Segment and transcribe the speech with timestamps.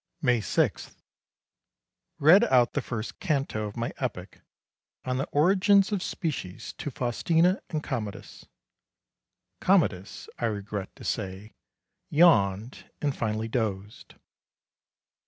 [0.19, 0.95] May 6.
[2.17, 4.41] Read out the first canto of my epic
[5.05, 8.47] on the origins of species to Faustina and Commodus.
[9.59, 11.53] Commodus, I regret to say,
[12.09, 14.15] yawned and finally dozed.